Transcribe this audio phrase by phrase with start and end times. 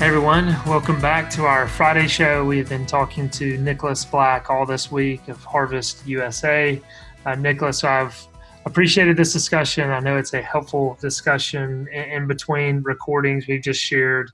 [0.00, 2.42] Hey everyone, welcome back to our Friday show.
[2.42, 6.80] We've been talking to Nicholas Black all this week of Harvest USA.
[7.26, 8.18] Uh, Nicholas, I've
[8.64, 9.90] appreciated this discussion.
[9.90, 14.30] I know it's a helpful discussion in, in between recordings we've just shared.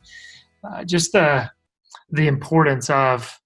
[0.62, 1.51] Uh, just the
[2.12, 3.37] the importance of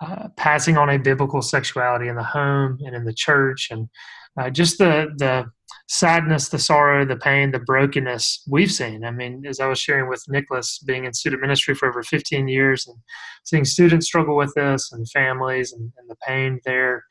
[0.00, 3.88] uh, passing on a biblical sexuality in the home and in the church, and
[4.36, 5.48] uh, just the the
[5.88, 9.04] sadness, the sorrow, the pain, the brokenness we've seen.
[9.04, 12.46] I mean, as I was sharing with Nicholas, being in student ministry for over 15
[12.46, 12.96] years and
[13.44, 17.04] seeing students struggle with this and families and, and the pain there,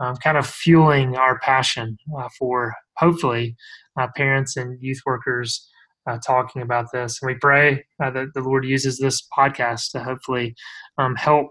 [0.00, 3.56] um, kind of fueling our passion uh, for hopefully
[3.98, 5.66] uh, parents and youth workers
[6.06, 7.20] uh, talking about this.
[7.20, 10.54] And we pray uh, that the Lord uses this podcast to hopefully
[10.98, 11.48] um, help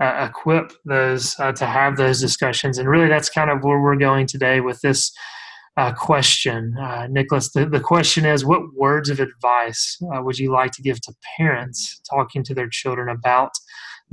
[0.00, 2.78] uh, equip those uh, to have those discussions.
[2.78, 5.12] And really, that's kind of where we're going today with this
[5.78, 6.76] uh, question.
[6.76, 10.82] Uh, Nicholas, the, the question is what words of advice uh, would you like to
[10.82, 13.52] give to parents talking to their children about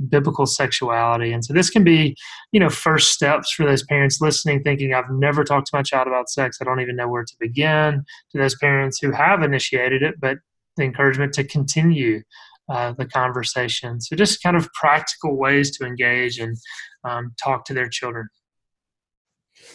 [0.08, 1.32] biblical sexuality?
[1.32, 2.14] And so this can be,
[2.52, 6.06] you know, first steps for those parents listening, thinking, I've never talked to my child
[6.06, 6.58] about sex.
[6.60, 8.04] I don't even know where to begin.
[8.30, 10.38] To those parents who have initiated it, but
[10.76, 12.22] the encouragement to continue
[12.68, 14.00] uh, the conversation.
[14.00, 16.56] So just kind of practical ways to engage and
[17.02, 18.28] um, talk to their children.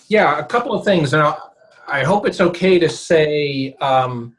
[0.08, 1.51] Yeah, a couple of things, and I'll,
[1.92, 4.38] I hope it's okay to say um,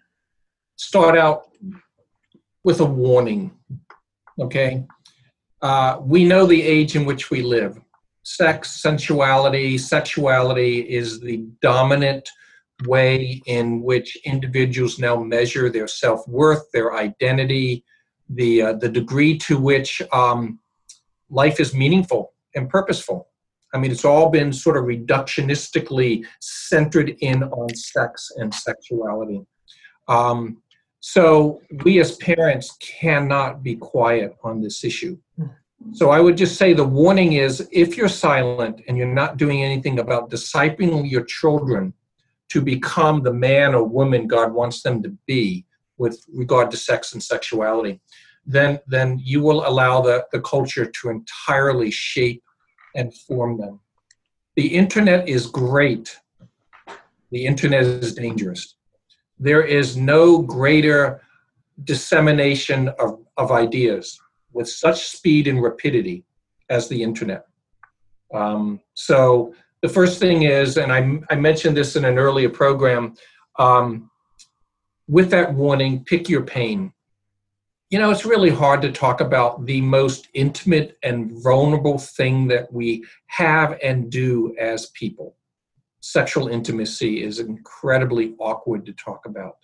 [0.77, 1.50] start out
[2.64, 3.53] with a warning.
[4.41, 4.86] Okay,
[5.61, 7.79] uh, we know the age in which we live.
[8.23, 12.27] Sex, sensuality, sexuality is the dominant
[12.86, 17.85] way in which individuals now measure their self worth, their identity,
[18.30, 20.58] the uh, the degree to which um,
[21.29, 23.29] life is meaningful and purposeful.
[23.72, 29.46] I mean, it's all been sort of reductionistically centered in on sex and sexuality.
[30.08, 30.62] Um,
[31.00, 35.18] so we as parents cannot be quiet on this issue.
[35.92, 39.64] So I would just say the warning is if you're silent and you're not doing
[39.64, 41.92] anything about discipling your children
[42.50, 45.66] to become the man or woman God wants them to be
[45.98, 48.00] with regard to sex and sexuality,
[48.46, 52.42] then then you will allow the, the culture to entirely shape
[52.95, 53.80] and form them.
[54.57, 56.19] The internet is great.
[57.30, 58.77] The internet is dangerous.
[59.39, 61.23] There is no greater
[61.85, 64.20] dissemination of, of ideas
[64.53, 66.25] with such speed and rapidity
[66.69, 67.47] as the internet.
[68.35, 73.14] Um, so the first thing is, and I, I mentioned this in an earlier program,
[73.59, 74.11] um,
[75.09, 76.92] with that warning, pick your pain
[77.92, 82.73] you know, it's really hard to talk about the most intimate and vulnerable thing that
[82.73, 85.36] we have and do as people.
[86.01, 89.58] Sexual intimacy is incredibly awkward to talk about.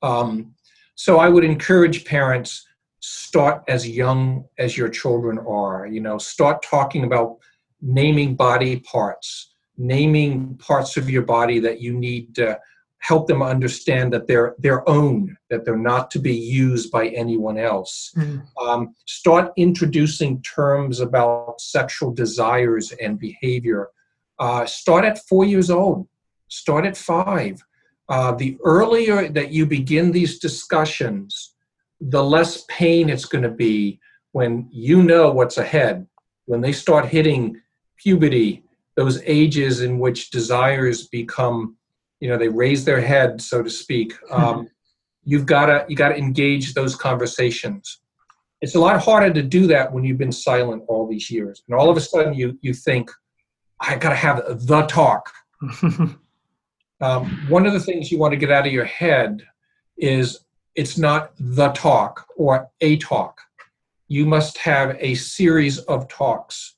[0.00, 0.54] Um,
[0.94, 2.66] so I would encourage parents
[3.00, 5.86] start as young as your children are.
[5.86, 7.36] You know, start talking about
[7.82, 12.58] naming body parts, naming parts of your body that you need to
[13.00, 17.58] help them understand that they're their own, that they're not to be used by anyone
[17.58, 18.12] else.
[18.16, 18.42] Mm.
[18.60, 23.88] Um, start introducing terms about sexual desires and behavior.
[24.38, 26.08] Uh, start at four years old.
[26.48, 27.62] Start at five.
[28.08, 31.54] Uh, the earlier that you begin these discussions,
[32.00, 34.00] the less pain it's going to be
[34.32, 36.06] when you know what's ahead.
[36.46, 37.60] When they start hitting
[37.96, 38.64] puberty,
[38.96, 41.76] those ages in which desires become
[42.20, 44.14] you know they raise their head so to speak.
[44.30, 44.68] Um,
[45.24, 48.00] you've got to you got to engage those conversations.
[48.60, 51.62] It's a lot harder to do that when you've been silent all these years.
[51.68, 53.10] And all of a sudden you you think
[53.80, 55.32] i got to have the talk.
[57.00, 59.46] Um, one of the things you want to get out of your head
[59.96, 60.40] is
[60.74, 63.40] it's not the talk or a talk.
[64.08, 66.74] You must have a series of talks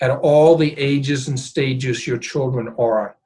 [0.00, 3.16] at all the ages and stages your children are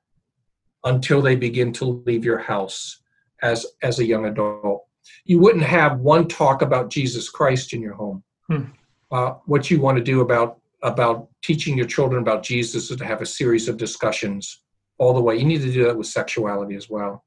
[0.85, 3.01] until they begin to leave your house
[3.43, 4.85] as as a young adult.
[5.25, 8.23] You wouldn't have one talk about Jesus Christ in your home.
[8.49, 8.65] Hmm.
[9.11, 13.05] Uh, what you want to do about about teaching your children about Jesus is to
[13.05, 14.63] have a series of discussions
[14.99, 15.37] all the way.
[15.37, 17.25] You need to do that with sexuality as well.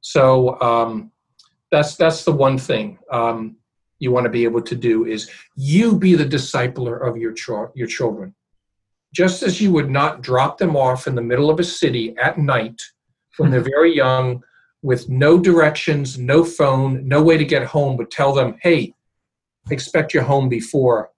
[0.00, 1.10] So um,
[1.70, 3.56] that's that's the one thing um,
[3.98, 7.72] you want to be able to do is you be the discipler of your cho-
[7.74, 8.34] your children.
[9.12, 12.38] Just as you would not drop them off in the middle of a city at
[12.38, 12.80] night
[13.36, 14.42] when they're very young
[14.82, 18.94] with no directions, no phone, no way to get home, but tell them, "Hey,
[19.70, 21.10] expect your home before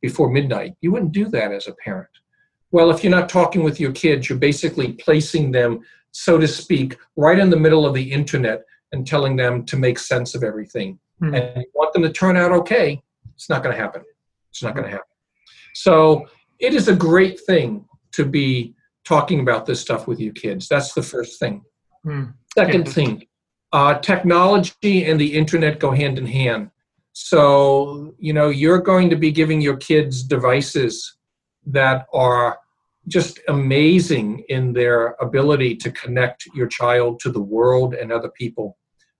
[0.00, 2.08] before midnight." You wouldn't do that as a parent.
[2.70, 5.80] Well, if you're not talking with your kids, you're basically placing them,
[6.10, 9.98] so to speak, right in the middle of the internet and telling them to make
[9.98, 10.98] sense of everything.
[11.20, 11.34] Hmm.
[11.34, 13.02] And you want them to turn out okay,
[13.34, 14.02] it's not going to happen.
[14.50, 15.06] It's not going to happen.
[15.74, 16.26] So
[16.58, 18.74] it is a great thing to be
[19.04, 20.68] talking about this stuff with you kids.
[20.68, 21.62] That's the first thing.
[22.02, 22.24] Hmm.
[22.56, 23.26] Second thing,
[23.72, 26.70] uh, technology and the internet go hand in hand.
[27.12, 31.16] So, you know, you're going to be giving your kids devices
[31.66, 32.58] that are
[33.08, 38.78] just amazing in their ability to connect your child to the world and other people.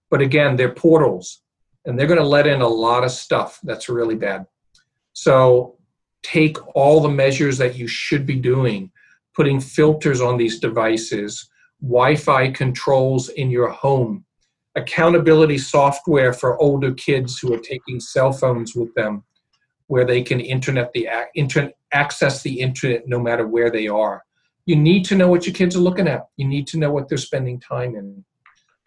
[0.09, 1.41] But again, they're portals
[1.85, 4.45] and they're going to let in a lot of stuff that's really bad.
[5.13, 5.77] So
[6.25, 8.91] take all the measures that you should be doing,
[9.35, 11.47] putting filters on these devices,
[11.81, 14.25] Wi Fi controls in your home,
[14.75, 19.23] accountability software for older kids who are taking cell phones with them,
[19.85, 24.23] where they can internet the ac- inter- access the internet no matter where they are.
[24.65, 26.23] You need to know what your kids are looking at.
[26.37, 28.25] You need to know what they're spending time in.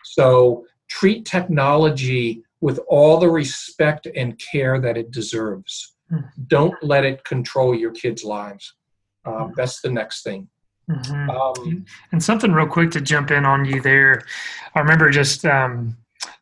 [0.02, 5.94] So treat technology with all the respect and care that it deserves.
[6.10, 6.20] Hmm.
[6.46, 8.74] Don't let it control your kids' lives.
[9.24, 10.48] Um, that's the next thing.
[10.90, 11.28] Mhm.
[11.28, 14.22] Um, And something real quick to jump in on you there.
[14.74, 15.96] I remember just um,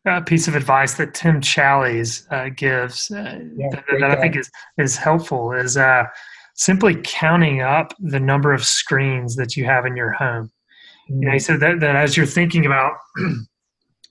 [0.05, 4.37] a piece of advice that Tim Challies uh, gives uh, Yeah, that, that I think
[4.37, 6.05] is, is helpful is uh,
[6.53, 10.49] simply counting up the number of screens that you have in your home.
[11.09, 12.93] You know, he said that, that as you're thinking about,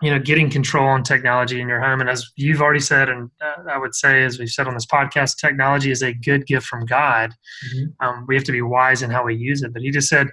[0.03, 3.31] you know, getting control on technology in your home, and as you've already said, and
[3.41, 6.67] uh, I would say, as we've said on this podcast, technology is a good gift
[6.67, 7.33] from God.
[7.75, 7.93] Mhm.
[8.01, 9.73] Um, we have to be wise in how we use it.
[9.73, 10.29] But he just said,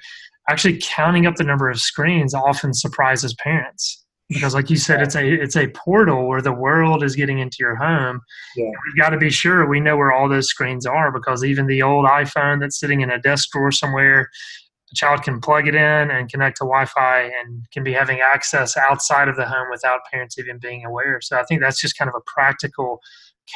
[0.50, 5.16] actually, counting up the number of screens often surprises parents because, like you said, it's
[5.16, 8.20] a it's a portal where the world is getting into your home.
[8.58, 8.66] Yeah.
[8.66, 11.82] We've got to be sure we know where all those screens are because even the
[11.82, 14.30] old iPhone that's sitting in a desk drawer somewhere
[14.94, 18.78] the child can plug it in and connect to Wi-Fi and can be having access
[18.78, 21.20] outside of the home without parents even being aware.
[21.20, 23.02] So I think that's just kind of a practical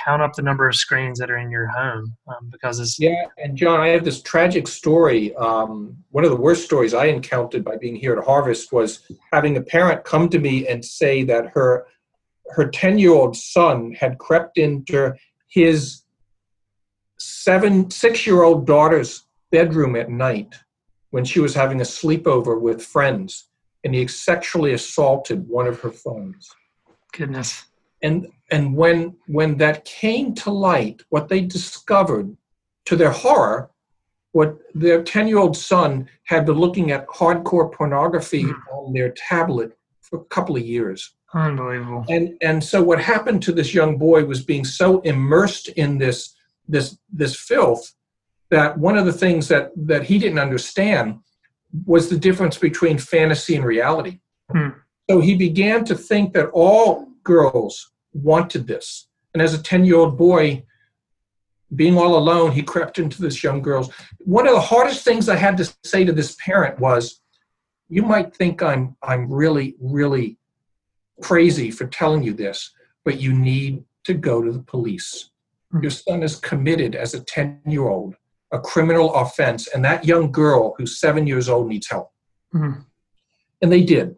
[0.04, 3.26] count up the number of screens that are in your home um, because it's Yeah,
[3.38, 5.36] and John, I have this tragic story.
[5.36, 9.58] Um, one of the worst stories I encountered by being here at Harvest was having
[9.58, 11.86] a parent come to me and say that her
[12.50, 15.14] her ten year old son had crept into
[15.50, 16.04] his
[17.20, 20.54] seven six year old daughter's bedroom at night
[21.12, 23.50] when she was having a sleepover with friends,
[23.84, 26.50] and he sexually assaulted one of her phones
[27.14, 27.66] goodness.
[28.04, 32.36] and and when when that came to light what they discovered
[32.86, 33.70] to their horror
[34.34, 38.62] what their 10 year old son had been looking at hardcore pornography Mhm.
[38.74, 42.04] on their tablet for a couple of years Unbelievable.
[42.10, 46.36] and and so what happened to this young boy was being so immersed in this
[46.68, 47.94] this this filth
[48.50, 51.20] that one of the things that that he didn't understand
[51.86, 54.70] was the difference between fantasy and reality Hmm.
[55.10, 59.98] so he began to think that all girls wanted this and as a 10 year
[59.98, 60.64] old boy
[61.76, 65.36] being all alone he crept into this young girl's one of the hardest things i
[65.36, 67.20] had to say to this parent was
[67.90, 70.38] you might think i'm i'm really really
[71.22, 72.72] crazy for telling you this,
[73.04, 75.32] but you need to go to the police.
[75.72, 75.82] Hmm.
[75.82, 78.16] Your son is committed as a 10 year old,
[78.52, 82.12] a criminal offense, and that young girl who's seven years old needs help.
[82.54, 82.86] Mhm.
[83.62, 84.16] And they did.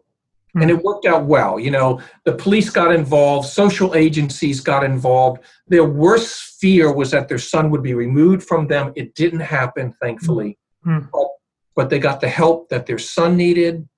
[0.52, 0.62] Hmm.
[0.62, 1.58] And it worked out well.
[1.58, 5.42] You know, the police got involved, social agencies got involved.
[5.68, 8.92] Their worst fear was that their son would be removed from them.
[8.96, 10.58] It didn't happen, thankfully.
[10.84, 11.00] Hmm.
[11.12, 11.28] But,
[11.76, 13.88] but they got the help that their son needed,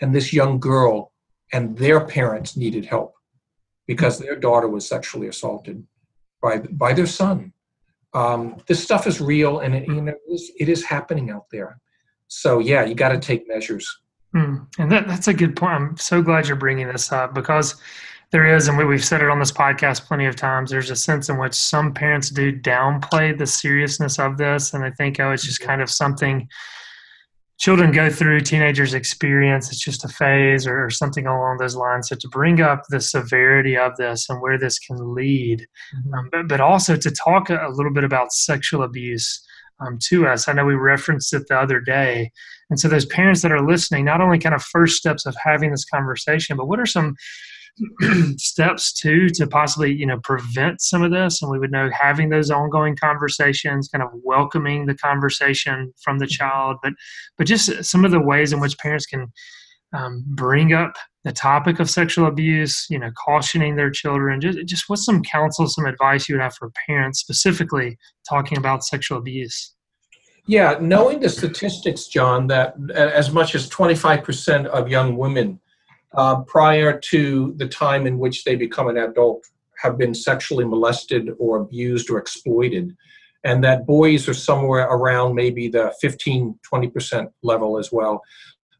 [0.00, 1.12] and this young girl
[1.52, 3.14] and their parents needed help
[3.86, 5.86] because their daughter was sexually assaulted
[6.42, 7.53] by by their son.
[8.14, 11.46] Um, this stuff is real, and it, you know, it is, it is happening out
[11.50, 11.78] there.
[12.28, 14.00] So yeah, you got to take measures.
[14.34, 14.66] Mm.
[14.78, 15.74] And that, that's a good point.
[15.74, 17.76] I'm so glad you're bringing this up because
[18.30, 20.96] there is, and we, we've said it on this podcast plenty of times, there's a
[20.96, 24.74] sense in which some parents do downplay the seriousness of this.
[24.74, 26.48] And I think, oh, it's just kind of something
[27.64, 29.70] children go through, teenagers experience.
[29.70, 32.10] It's just a phase or, or something along those lines.
[32.10, 35.66] So to bring up the severity of this and where this can lead,
[36.12, 39.42] um, but, but also to talk a, a little bit about sexual abuse
[39.80, 40.46] um, to us.
[40.46, 42.30] I know we referenced it the other day.
[42.68, 45.70] And so, those parents that are listening, not only kind of first steps of having
[45.70, 47.16] this conversation, but what are some
[48.36, 52.28] steps too to possibly you know prevent some of this and we would know having
[52.28, 56.92] those ongoing conversations kind of welcoming the conversation from the child but
[57.36, 59.26] but just some of the ways in which parents can
[59.92, 64.84] um, bring up the topic of sexual abuse you know cautioning their children just, just
[64.86, 69.74] what's some counsel some advice you would have for parents specifically talking about sexual abuse?
[70.46, 75.58] Yeah knowing the statistics john that as much as 25% of young women
[76.16, 79.46] uh, prior to the time in which they become an adult
[79.78, 82.96] have been sexually molested or abused or exploited.
[83.44, 88.22] And that boys are somewhere around maybe the 15 20% level as well.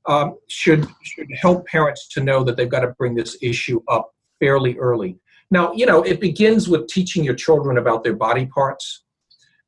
[0.06, 4.14] Um, should should help parents to know that they've got to bring this issue up
[4.38, 5.18] fairly early.
[5.50, 9.04] Now you know it begins with teaching your children about their body parts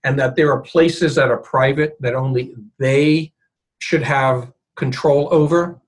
[0.04, 3.32] and that there are places that are private that only they
[3.78, 5.80] should have control over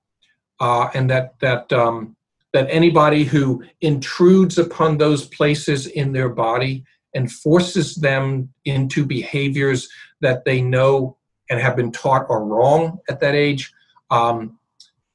[0.59, 2.15] uh, and that that um,
[2.53, 9.87] that anybody who intrudes upon those places in their body and forces them into behaviors
[10.21, 11.17] that they know
[11.49, 13.71] and have been taught are wrong at that age,
[14.11, 14.57] um,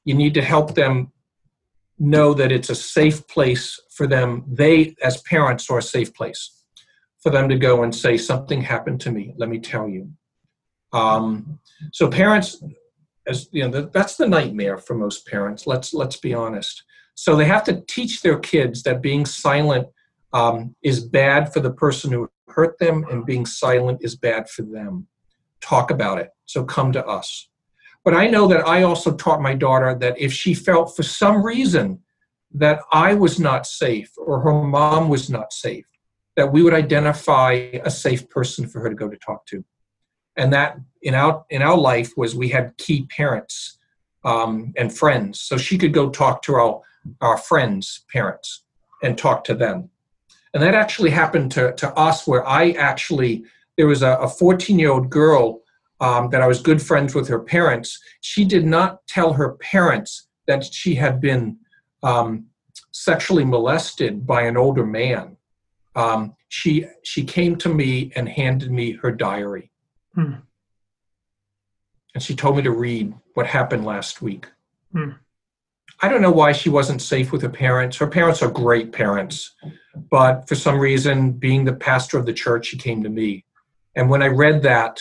[0.05, 1.13] you need to help them
[1.99, 4.45] know that it's a safe place for them.
[4.49, 6.63] They, as parents, are a safe place
[7.23, 10.11] for them to go and say, Something happened to me, let me tell you.
[10.93, 11.59] Um,
[11.93, 12.63] so, parents
[13.27, 16.83] as you know that's the nightmare for most parents let's let's be honest.
[17.15, 19.87] So they have to teach their kids that being silent
[20.33, 24.63] um, is bad for the person who hurt them and being silent is bad for
[24.63, 25.07] them.
[25.61, 26.31] Talk about it.
[26.47, 27.49] So come to us.
[28.05, 31.43] But i know that i also taught my daughter that if she felt for some
[31.43, 32.01] reason
[32.53, 35.87] that i was not safe or her mom was not safe
[36.37, 37.53] that we would identify
[37.85, 39.65] a safe person for her to go to talk to
[40.37, 43.79] and that in our in our life was we had key parents
[44.25, 46.81] um, and friends, so she could go talk to our
[47.21, 48.65] our friends' parents
[49.03, 49.91] and talk to them,
[50.53, 53.45] and that actually happened to to us where I actually
[53.77, 55.61] there was a 14 year old girl
[56.01, 58.01] um, that I was good friends with her parents.
[58.21, 61.57] She did not tell her parents that she had been
[62.03, 62.47] um,
[62.93, 65.37] sexually molested by an older man.
[65.97, 69.71] Um, she she came to me and handed me her diary
[70.15, 70.35] Hmm.
[72.15, 74.47] And she told me to read what happened last week.
[74.93, 75.11] Hmm.
[76.01, 77.97] I don't know why she wasn't safe with her parents.
[77.97, 79.55] Her parents are great parents,
[80.11, 83.45] but for some reason, being the pastor of the church, she came to me.
[83.95, 85.01] And when I read that,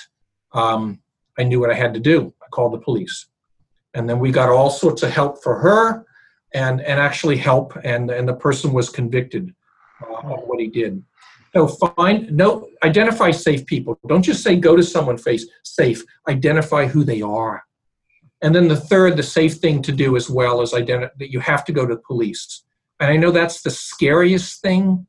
[0.53, 1.01] um,
[1.37, 2.33] I knew what I had to do.
[2.41, 3.25] I called the police.
[3.93, 6.05] And then we got all sorts of help for her
[6.53, 9.53] and, and actually help, and, and the person was convicted
[10.01, 11.03] uh, of what he did.
[11.55, 13.99] No, find no identify safe people.
[14.07, 16.03] Don't just say go to someone face safe.
[16.27, 17.63] Identify who they are.
[18.41, 21.39] And then the third, the safe thing to do as well is identify that you
[21.39, 22.63] have to go to the police.
[22.99, 25.07] And I know that's the scariest thing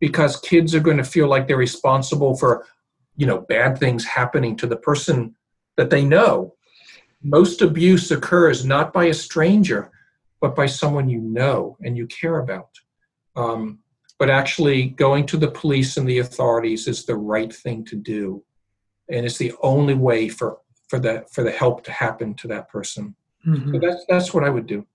[0.00, 2.66] because kids are going to feel like they're responsible for,
[3.16, 5.34] you know, bad things happening to the person
[5.76, 6.54] that they know.
[7.22, 9.90] Most abuse occurs not by a stranger,
[10.40, 12.70] but by someone you know and you care about.
[13.36, 13.80] Um,
[14.20, 18.44] but actually going to the police and the authorities is the right thing to do.
[19.08, 20.58] And it's the only way for
[20.88, 23.16] for the for the help to happen to that person.
[23.46, 23.72] Mm-hmm.
[23.72, 24.86] so that's that's what i would do.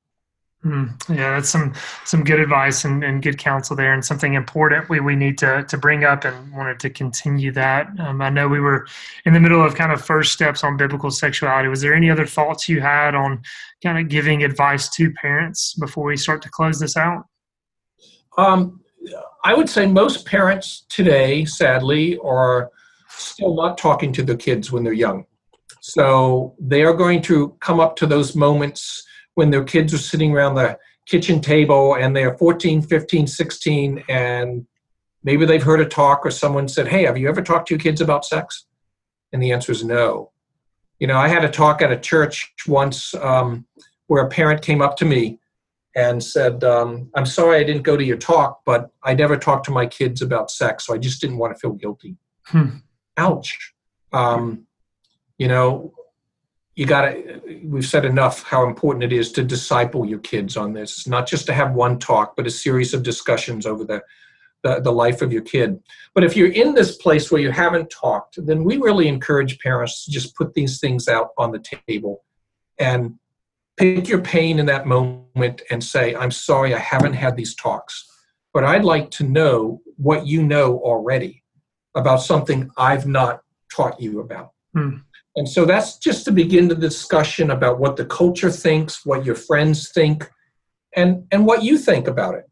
[0.63, 1.73] Mm, yeah that's some
[2.05, 5.63] some good advice and, and good counsel there and something important we, we need to
[5.67, 7.87] to bring up and wanted to continue that.
[7.99, 8.85] Um, i know we were
[9.25, 11.67] in the middle of kind of first steps on biblical sexuality.
[11.67, 13.41] Was there any other thoughts you had on
[13.81, 17.25] kind of giving advice to parents before we start to close this out?
[18.37, 18.81] Um,
[19.45, 22.71] I would say most parents today, sadly, are
[23.09, 25.25] still not talking to their kids when they're young.
[25.81, 30.31] So they are going to come up to those moments when their kids are sitting
[30.31, 34.65] around the kitchen table and they're 14, 15, 16, and
[35.23, 37.79] maybe they've heard a talk or someone said, Hey, have you ever talked to your
[37.79, 38.65] kids about sex?
[39.31, 40.31] And the answer is no.
[40.97, 43.67] You know, I had a talk at a church once um,
[44.07, 45.37] where a parent came up to me
[45.95, 49.65] and said, um, I'm sorry I didn't go to your talk, but I never talked
[49.65, 52.17] to my kids about sex, so I just didn't want to feel guilty.
[52.43, 52.77] Hmm.
[53.17, 53.73] Ouch.
[54.11, 54.67] Um,
[55.37, 55.93] you know,
[56.75, 60.73] you got to, we've said enough how important it is to disciple your kids on
[60.73, 64.01] this, not just to have one talk, but a series of discussions over the,
[64.63, 65.81] the, the life of your kid.
[66.13, 70.03] But if you're in this place where you haven't talked, then we really encourage parents
[70.03, 72.25] to just put these things out on the table
[72.77, 73.17] and
[73.77, 78.05] pick your pain in that moment and say, I'm sorry, I haven't had these talks,
[78.53, 81.43] but I'd like to know what you know already
[81.95, 83.41] about something I've not
[83.73, 84.51] taught you about.
[84.73, 84.97] Hmm.
[85.37, 89.35] And so that's just to begin the discussion about what the culture thinks, what your
[89.35, 90.29] friends think,
[90.95, 92.45] and, and what you think about it.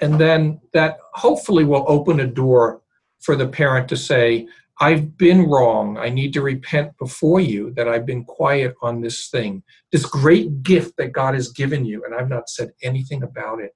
[0.00, 2.82] And then that hopefully will open a door
[3.20, 4.46] for the parent to say,
[4.80, 5.98] I've been wrong.
[5.98, 9.62] I need to repent before you that I've been quiet on this thing,
[9.92, 13.72] this great gift that God has given you, and I've not said anything about it.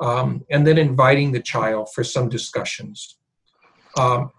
[0.00, 3.18] Um, and then inviting the child for some discussions.
[3.98, 4.30] Um,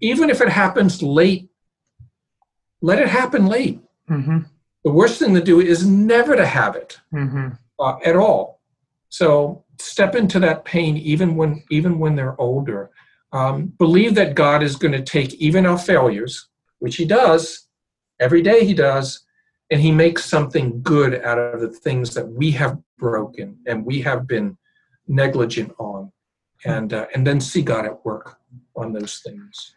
[0.00, 1.48] even if it happens late,
[2.82, 3.80] let it happen late.
[4.10, 4.40] Mm-hmm.
[4.84, 7.48] The worst thing to do is never to have it Mm-hmm.
[7.78, 8.60] uh, at all.
[9.08, 12.90] So step into that pain even when even when they're older.
[13.34, 16.48] Um, believe that God is going to take even our failures,
[16.78, 17.66] which He does
[18.20, 18.64] every day.
[18.64, 19.26] He does,
[19.70, 24.00] and He makes something good out of the things that we have broken and we
[24.02, 24.56] have been
[25.08, 26.12] negligent on,
[26.64, 28.38] and uh, and then see God at work
[28.76, 29.74] on those things.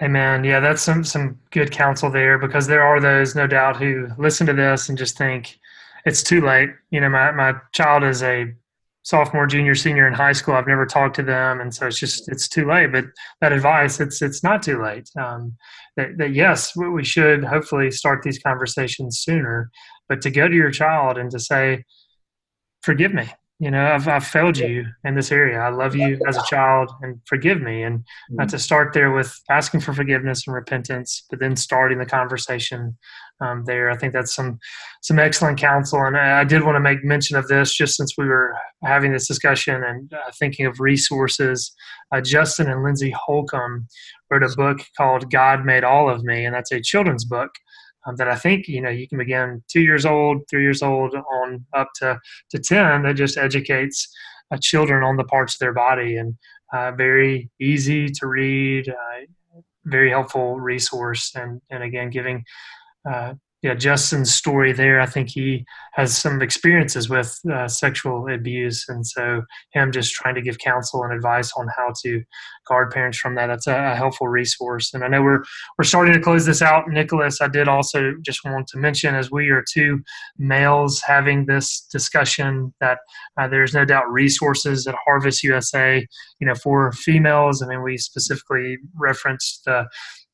[0.00, 4.08] Man, yeah, that's some some good counsel there because there are those, no doubt, who
[4.16, 5.58] listen to this and just think
[6.04, 6.70] it's too late.
[6.90, 8.54] You know, my my child is a
[9.06, 10.54] sophomore, junior, senior in high school.
[10.54, 12.90] I've never talked to them, and so it's just it's too late.
[12.90, 13.04] But
[13.40, 15.08] that advice, it's it's not too late.
[15.16, 15.54] Um,
[15.96, 19.70] that, that yes, we we should hopefully start these conversations sooner,
[20.08, 21.84] but to go to your child and to say,
[22.82, 23.28] "Forgive me,"
[23.60, 25.60] you know, I've I've failed you in this area.
[25.60, 27.84] I love you as a child, and forgive me.
[27.84, 28.04] And
[28.40, 32.98] uh, to start there with asking for forgiveness and repentance, but then starting the conversation
[33.40, 33.90] um, there.
[33.90, 34.58] I think that's some
[35.02, 36.02] some excellent counsel.
[36.02, 39.12] And I, I did want to make mention of this just since we were having
[39.12, 41.74] this discussion and uh, thinking of resources.
[42.12, 43.86] Uh, Justin and Lindsay Holcomb
[44.30, 47.50] wrote a book called "God Made All of Me," and that's a children's book.
[48.06, 51.14] Um, that I think you know you can begin two years old, three years old,
[51.14, 52.18] on up to
[52.50, 53.02] to ten.
[53.02, 54.08] That just educates
[54.50, 56.36] uh, children on the parts of their body and
[56.72, 62.44] uh, very easy to read, uh, very helpful resource, and and again giving
[63.08, 65.00] uh, yeah Justin's story there.
[65.00, 70.34] I think he has some experiences with uh, sexual abuse, and so him just trying
[70.34, 72.22] to give counsel and advice on how to
[72.68, 73.46] guard parents from that.
[73.46, 74.92] That's a, a helpful resource.
[74.92, 75.42] And I know we're
[75.78, 77.40] we're starting to close this out, Nicholas.
[77.40, 80.00] I did also just want to mention as we are two
[80.38, 82.98] males having this discussion that
[83.38, 86.06] uh, there's no doubt resources at Harvest USA,
[86.40, 87.62] you know, for females.
[87.62, 89.86] I mean, we specifically referenced the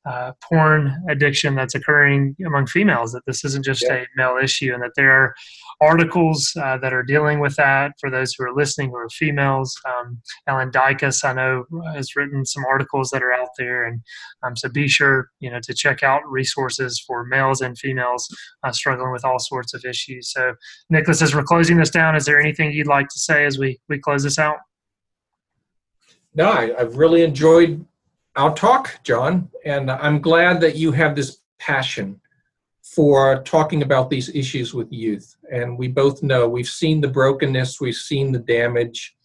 [0.04, 3.12] uh, porn addiction that's occurring among females.
[3.12, 3.94] That this isn't just Yeah.
[3.94, 5.34] a male issue, and that there are
[5.80, 9.76] articles uh, that are dealing with that for those who are listening who are females.
[9.86, 14.00] Um, Ellen Dykas, I know, has written some articles that are out there, and
[14.42, 18.28] um, so be sure you know to check out resources for males and females
[18.64, 20.32] uh, struggling with all sorts of issues.
[20.32, 20.54] So,
[20.90, 23.78] Nicholas, as we're closing this down, is there anything you'd like to say as we
[23.88, 24.56] we close this out?
[26.34, 27.84] No, I, I've really enjoyed
[28.36, 32.20] our talk, John, and I'm glad that you have this passion
[32.82, 35.36] for talking about these issues with youth.
[35.50, 39.16] And we both know we've seen the brokenness, we've seen the damage,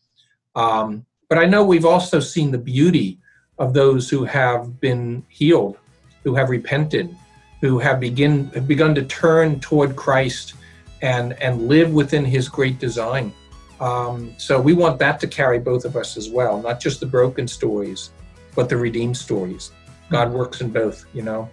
[0.56, 3.20] um, but I know we've also seen the beauty
[3.60, 5.78] of those who have been healed,
[6.24, 7.16] who have repented,
[7.62, 10.54] who have begin have begun to turn toward Christ
[11.02, 13.34] and and live within His great design.
[13.80, 17.06] Um, so we want that to carry both of us as well, not just the
[17.06, 18.12] broken stories,
[18.58, 19.72] but the redeemed stories.
[20.10, 21.50] God works in both, you know.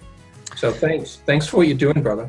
[0.56, 2.28] So thanks, thanks for what you're doing, brother.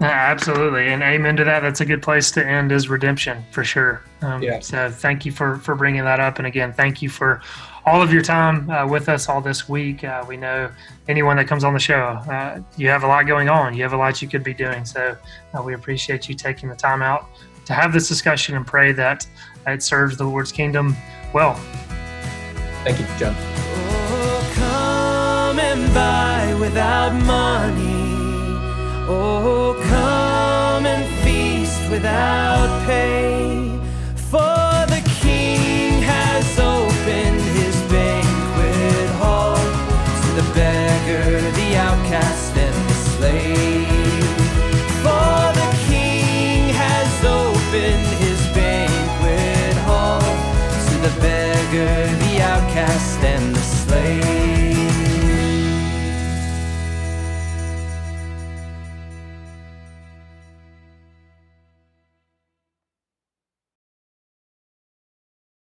[0.00, 1.60] Yeah, absolutely, and amen to that.
[1.60, 4.02] That's a good place to end is redemption for sure.
[4.20, 4.60] Um, Yeah.
[4.60, 7.40] So thank you for for bringing that up, and again, thank you for
[7.86, 10.02] all of your time uh, with us all this week.
[10.02, 10.68] Uh, we know
[11.08, 13.74] anyone that comes on the show, uh, you have a lot going on.
[13.74, 14.84] You have a lot you could be doing.
[14.84, 15.16] So
[15.54, 17.26] uh, we appreciate you taking the time out
[17.66, 19.24] to have this discussion and pray that
[19.68, 20.96] it serves the Lord's kingdom
[21.32, 21.54] well.
[22.82, 23.65] Thank you, John.
[25.76, 28.56] And buy without money.
[29.06, 33.15] Oh, come and feast without pay.